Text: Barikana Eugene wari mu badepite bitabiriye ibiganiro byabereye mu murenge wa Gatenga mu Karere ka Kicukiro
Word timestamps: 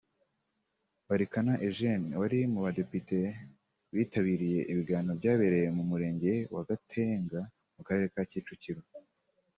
Barikana 1.07 1.53
Eugene 1.67 2.09
wari 2.21 2.39
mu 2.53 2.59
badepite 2.65 3.19
bitabiriye 3.95 4.59
ibiganiro 4.71 5.13
byabereye 5.19 5.67
mu 5.77 5.83
murenge 5.89 6.33
wa 6.53 6.63
Gatenga 6.69 7.39
mu 7.75 7.81
Karere 7.87 8.07
ka 8.13 8.23
Kicukiro 8.29 8.81